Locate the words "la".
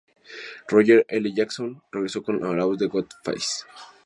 2.55-2.65